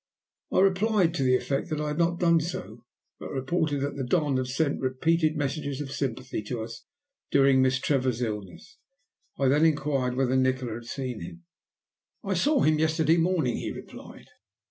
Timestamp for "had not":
1.89-2.19